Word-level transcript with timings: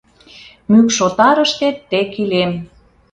Мӱкш 0.71 0.97
отарыштет 1.07 1.75
тек 1.89 2.09
илем. 2.23 2.51